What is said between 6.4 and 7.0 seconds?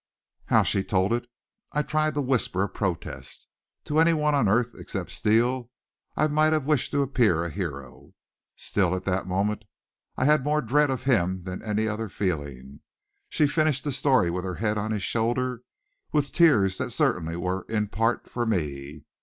have wished